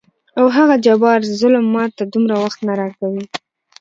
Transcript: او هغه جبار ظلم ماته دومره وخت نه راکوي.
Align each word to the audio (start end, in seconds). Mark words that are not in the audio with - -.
او 0.39 0.45
هغه 0.57 0.75
جبار 0.85 1.19
ظلم 1.39 1.65
ماته 1.75 2.03
دومره 2.13 2.35
وخت 2.43 2.59
نه 2.67 2.73
راکوي. 2.79 3.25